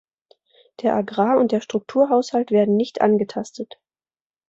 Der 0.81 0.95
Agrar- 0.95 1.37
und 1.37 1.51
der 1.51 1.61
Strukturhaushalt 1.61 2.49
werden 2.49 2.75
nicht 2.75 3.01
angetastet. 3.01 3.79